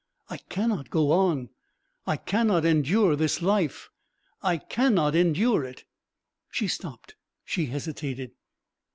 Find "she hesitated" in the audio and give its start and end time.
7.45-8.31